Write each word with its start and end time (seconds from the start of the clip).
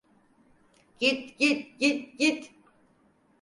Git, 0.99 1.37
git, 1.37 1.79
git, 1.79 2.17
git! 2.19 2.49